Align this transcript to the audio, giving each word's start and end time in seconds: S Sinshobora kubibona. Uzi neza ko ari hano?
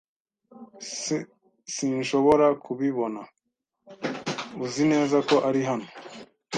S 1.01 1.01
Sinshobora 1.73 2.47
kubibona. 2.63 3.21
Uzi 4.63 4.83
neza 4.91 5.17
ko 5.27 5.35
ari 5.47 5.61
hano? 5.69 5.87